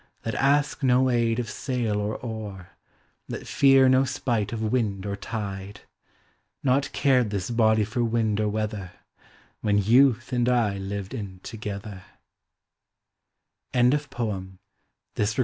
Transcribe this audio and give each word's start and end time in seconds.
That 0.23 0.33
ask 0.33 0.81
no 0.81 1.11
aid 1.11 1.37
of 1.37 1.47
sail 1.47 2.01
or 2.01 2.15
oar, 2.15 2.69
That 3.27 3.45
fear 3.45 3.87
no 3.87 4.03
spite 4.03 4.51
of 4.51 4.63
wind 4.71 5.05
or 5.05 5.15
tide! 5.15 5.81
Nought 6.63 6.89
eared 7.05 7.29
this 7.29 7.51
body 7.51 7.83
for 7.83 8.03
wind 8.03 8.39
or 8.39 8.49
weather 8.49 8.93
When 9.61 9.77
Youth 9.77 10.33
and 10.33 10.49
I 10.49 10.79
lived 10.79 11.13
in 11.13 11.37
't 11.37 11.43
together. 11.43 12.01